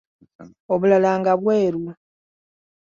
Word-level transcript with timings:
Obulala 0.73 1.11
nga 1.19 1.33
bweru. 1.41 1.83